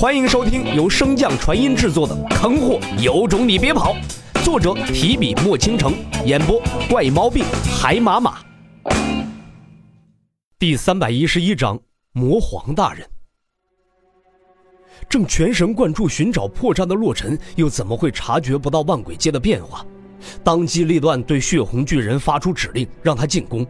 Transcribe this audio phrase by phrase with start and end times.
[0.00, 3.94] 欢迎收听由升降传音制作的《坑货有种你别跑》，
[4.42, 5.92] 作者提笔墨倾城，
[6.24, 6.58] 演播
[6.88, 7.44] 怪猫病
[7.78, 8.38] 海马马。
[10.58, 11.78] 第三百一十一章，
[12.12, 13.06] 魔皇大人。
[15.06, 19.84] 正全神贯注寻找破绽的洛尘，又怎么会察觉不到万鬼街的变化？
[20.42, 23.66] 当机立断对血红巨人发出指令，让他进攻。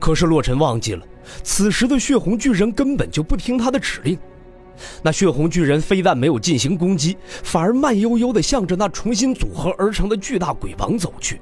[0.00, 1.06] 可是洛尘忘记了，
[1.44, 4.18] 此时的血红巨人根本就不听他的指令。
[5.02, 11.40] 那血红巨人非但没有进行攻击，反而慢悠悠地向着那重新组合而成的巨大鬼王走去，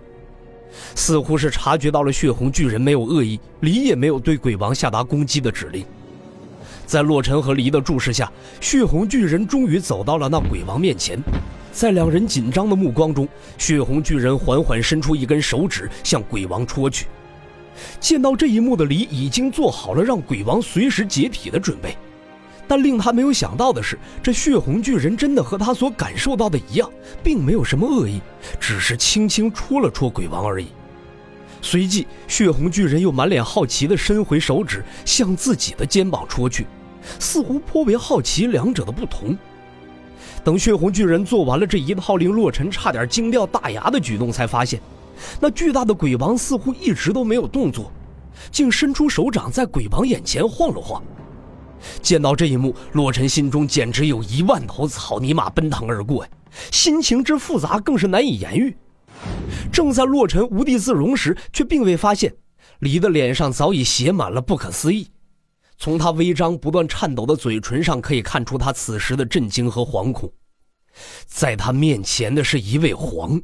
[0.95, 5.84] 似乎是察觉到了血红巨人没有恶意，李也没有对鬼王下达攻击的指令。
[6.87, 11.23] 在洛尘和黎的注视下，血红巨人终于走到了那鬼王面前。
[11.70, 13.28] 在两人紧张的目光中，
[13.59, 17.06] 血红巨人缓缓伸出一根手指向鬼王戳去。
[18.00, 21.97] 见到这一幕的黎已经做好了让鬼王随时解体的准备。
[22.68, 26.88] 但令他没有想到的是，这血红巨人真的和他所感受到的一样，
[27.22, 28.20] 并没有什么恶意，
[28.61, 30.66] 只是轻轻戳了戳鬼王而已。
[31.62, 36.66] 随即，血红巨人又满脸好奇地伸回手指向自己的肩膀戳去，
[37.19, 39.36] 似乎颇为好奇两者的不同。
[40.44, 44.78] 等血红巨人做完了这一套令洛尘差点惊掉大牙的举动，才发现，
[45.41, 47.91] 那巨大的鬼王似乎一直都没有动作，
[48.50, 51.02] 竟伸出手掌在鬼王眼前晃了晃。
[52.02, 56.30] 见到这一幕，洛尘心中简直有一万头草泥马奔腾而过呀，
[56.70, 58.76] 心情之复杂更是难以言喻。
[59.72, 62.34] 正在洛尘无地自容时，却并未发现，
[62.78, 65.08] 李的脸上早已写满了不可思议。
[65.76, 70.32] 从他微张不断颤抖的嘴唇上，可以看出他此时的震惊和惶恐。
[71.26, 73.40] 在他面前的是一位皇，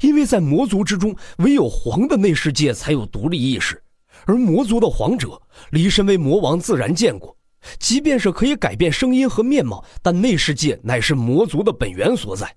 [0.00, 3.82] 因为在魔族之中，唯有皇的内世界才有独立意识，
[4.24, 5.40] 而魔族的皇者，
[5.70, 7.35] 离身为魔王自然见过。
[7.78, 12.54] 即便是可以改变声音和面貌，但内世界乃是魔族的本源所在。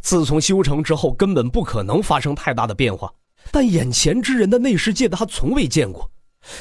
[0.00, 3.12] 自从修成之后，根本不可能发生太大的变化。
[3.50, 6.10] 但眼前之人的内世界，他从未见过，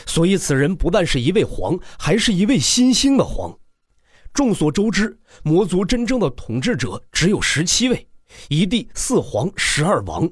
[0.05, 3.57] 所以此人不但是一位皇，还是一位新兴的皇。
[4.33, 8.07] 众所周知，魔族真正的统治者只有十七位，
[8.49, 10.29] 一帝四皇十二王。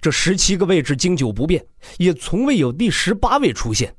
[0.00, 1.64] 这十七个位置经久不变，
[1.98, 3.92] 也从未有第十八位出现。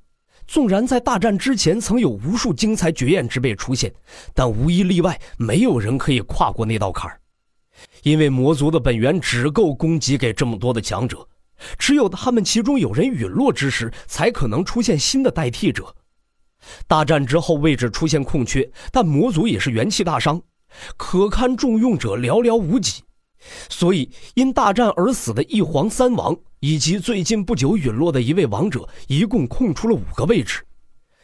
[0.48, 3.94] 纵然在大战之前曾有无数精彩绝艳之辈出现，
[4.34, 7.20] 但无一例外，没有人可以跨过那道坎儿。
[8.04, 11.28] 因为魔族的本源只够供给给这么多的强者，
[11.78, 15.96] 只有他们其中有人陨落之时，才可能出现新的代替者。
[16.88, 20.42] 大战之后位置出现空缺，但魔族也是元气大伤，
[20.98, 23.04] 可堪重用者寥寥无几。
[23.70, 30.64] 所以，因大战而死的一皇三王，以及最近不久陨落的一位王者，一共空出了五个位置。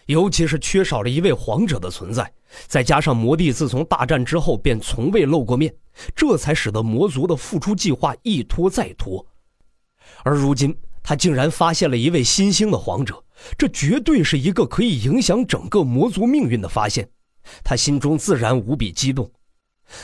[0.05, 2.31] 尤其是缺少了一位皇者的存在，
[2.65, 5.71] 再加上魔帝自从大战之后便从未露过面，
[6.15, 9.23] 这才使得魔族的复出计划一拖再拖。
[10.23, 13.23] 而如今，他竟然发现了一位新兴的皇者，
[13.55, 17.07] 这绝对是一个可以影响整个魔族命运的发现。
[17.63, 19.31] 他心中自然无比激动。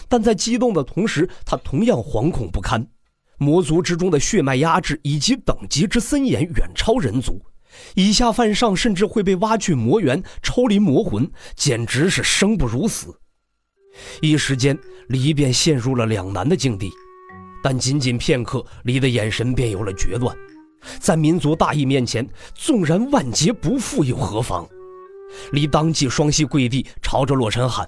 [0.07, 2.85] 但在激动的同时，他同样惶恐不堪。
[3.37, 7.41] 魔族之中的血脉压制以及等级之森严，远超人族。
[7.93, 13.19] 以下犯上，甚至会被挖去魔元，抽离魔魂，简直是生不如死。
[14.21, 14.77] 一时间，
[15.09, 16.89] 离便陷入了两难的境地。
[17.61, 20.35] 但仅仅片刻，离的眼神便有了决断。
[20.99, 24.65] 在民族大义面前，纵然万劫不复又何妨？
[25.51, 27.85] 离当即双膝跪地，朝着洛尘喊。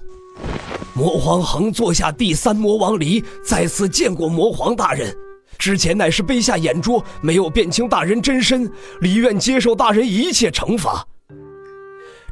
[0.97, 5.15] 魔皇恒坐下，第三魔王离再次见过魔皇大人。
[5.59, 8.67] 之前乃是卑下眼拙，没有辨清大人真身，
[8.99, 11.05] 离愿接受大人一切惩罚。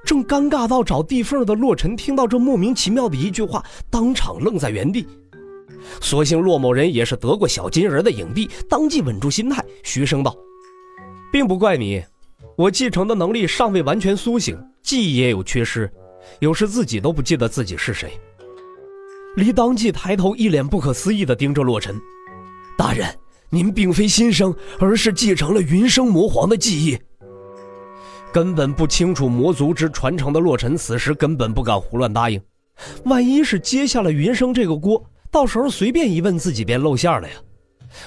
[0.04, 5.06] 正尴尬到找地缝的洛尘听到这莫名其妙的一句话，当场愣在原地。
[6.02, 10.36] 所幸洛某人也是得过小金人的影帝，当即稳住心态，徐声道
[11.32, 12.04] ：“并不怪你，
[12.58, 15.88] 我继承的能力尚未完全苏醒，记忆也有缺失，
[16.40, 18.10] 有时自己都不记得自己是谁。”
[19.36, 22.00] 离当即抬头，一脸不可思议地盯着洛尘
[22.78, 23.08] ：“大人，
[23.50, 26.98] 您并非新生，而是继承了云生魔皇的记忆。”
[28.32, 32.42] 根本不清楚魔族之传承的洛尘，此时根本不敢胡乱答应。
[33.06, 35.02] 万一是接下了云生这个锅，
[35.32, 37.36] 到时候随便一问自己便露馅了呀！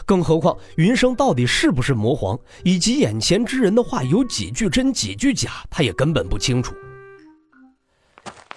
[0.04, 6.74] 更何况云生到底是不是魔皇，以及眼前之人的话有几句真几句假，他也根本不清楚。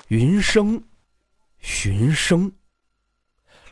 [0.10, 0.82] 云生，
[1.86, 2.52] 云生。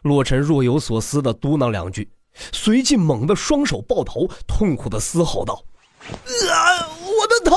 [0.04, 2.10] 洛尘若有所思的嘟囔两句，
[2.51, 5.63] 随即猛地双手抱头，痛苦的嘶吼道
[6.50, 7.56] ：“啊，我的头！”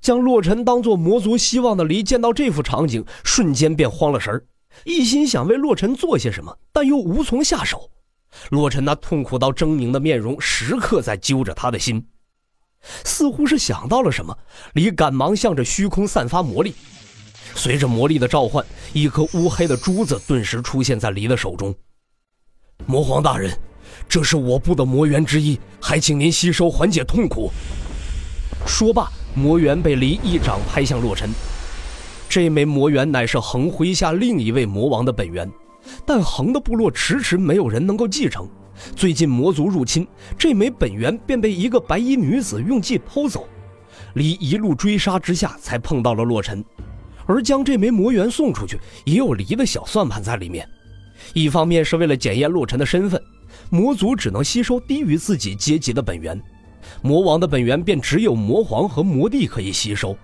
[0.00, 4.44] 将洛尘当做魔族希望的离见到这幅场景，瞬间便慌了神儿，
[4.84, 7.90] 一心想为洛尘做些什么，但又无从下手。
[8.48, 12.06] 洛尘那痛苦到狰狞的面容时刻在揪着他的心，
[13.04, 14.38] 似乎是想到了什么，
[14.72, 16.74] 李赶忙向着虚空散发魔力。
[17.54, 21.74] 随着魔力的召唤，一颗乌黑的珠子顿时出现在离的手中。
[22.86, 23.50] 魔皇大人，
[24.08, 27.50] 这是我部的魔元之一，还请您吸收缓解痛苦。
[28.66, 31.30] 说罢，魔元被离一掌拍向洛尘。
[32.28, 35.50] 这枚魔元乃是恒麾下另一位魔王的本源。
[36.06, 38.48] 但恒的部落迟迟没有人能够继承。
[38.94, 40.06] 最近魔族入侵，
[40.38, 43.48] 这枚本源便被一个白衣女子用计偷走。
[44.14, 46.64] 黎一路追杀之下，才碰到了洛尘。
[47.30, 50.68] 而将这枚魔元送出去，也有离的小算盘在里面。
[51.32, 53.22] 一方面是为了检验洛尘的身份，
[53.70, 56.42] 魔族只能吸收低于自己阶级的本源，
[57.02, 60.16] 魔王的本源便只有魔皇和魔帝可以吸收。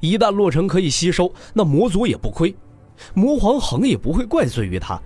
[0.00, 2.54] 一旦洛尘可以吸收，那魔族也不亏。
[3.12, 4.98] 魔皇恒也不会怪罪于他，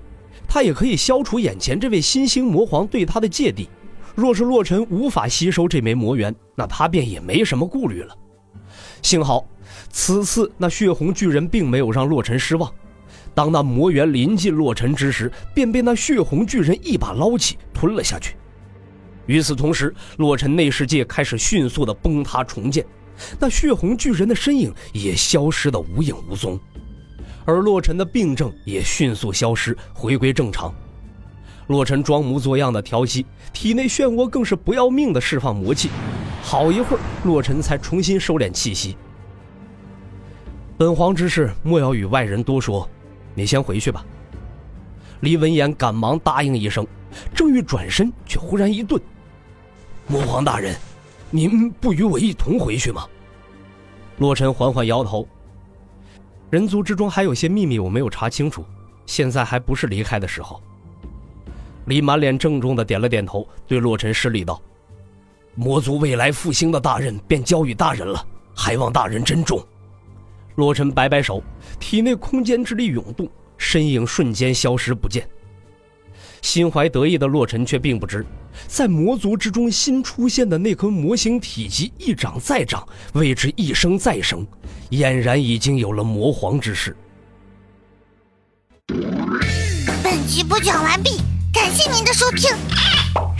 [0.47, 3.69] 他也可以消除眼前这位新兴魔皇对他的芥蒂。
[4.15, 8.17] 若是洛尘无法吸收这枚魔元，那他便也没什么顾虑了。
[9.03, 9.47] 幸好
[9.91, 12.73] 此次那血红巨人并没有让洛尘失望，
[13.35, 18.37] 当那魔猿临近洛尘之时，便被那血红巨人一把捞起吞了下去。
[19.27, 22.85] 与此同时，洛尘内世界开始迅速的崩塌重建，
[23.39, 26.59] 那血红巨人的身影也消失的无影无踪。
[27.45, 30.75] 而洛尘的病症也迅速消失，回归正常。
[31.69, 35.89] 洛尘装模作样的调息，体内漩涡更是不要命的释放魔气。
[36.43, 38.97] 好一会儿，洛尘才重新收敛气息。
[40.77, 42.87] 本皇之事莫要与外人多说，
[43.35, 44.05] 你先回去吧。
[45.21, 46.87] 李闻言赶忙答应一声，
[47.35, 49.01] 正欲转身，却忽然一顿
[50.09, 50.77] ：“魔皇大人，
[51.31, 53.07] 您不与我一同回去吗？”
[54.19, 55.27] 洛尘缓缓摇头。
[56.51, 58.65] 人族之中还有些秘密我没有查清楚，
[59.07, 60.61] 现在还不是离开的时候。
[61.87, 64.61] 李满脸郑重的点了点头，对洛尘施礼道
[65.55, 69.65] ：“魔族未来复兴的大任便交与大人了，还望大人珍重。”
[70.57, 71.43] 洛尘摆摆手，
[71.81, 75.27] 体内空间之力涌动，身影瞬间消失不见。
[76.43, 78.27] 心怀得意的洛尘却并不知，
[78.67, 84.47] 在魔族之中新出现的那颗魔形体积一长再长，为之一生再生，
[84.91, 86.97] 俨然已经有了魔皇之势。
[90.03, 91.19] 本集播讲完毕，
[91.53, 92.51] 感谢您的收听。